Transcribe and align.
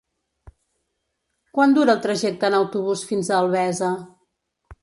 Quant 1.59 1.75
dura 1.79 1.95
el 1.97 2.01
trajecte 2.07 2.51
en 2.51 2.57
autobús 2.63 3.07
fins 3.13 3.31
a 3.31 3.39
Albesa? 3.45 3.95